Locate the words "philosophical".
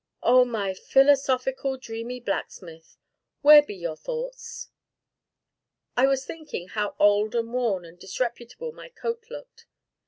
0.91-1.77